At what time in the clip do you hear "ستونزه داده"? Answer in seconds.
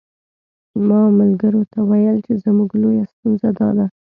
3.11-3.85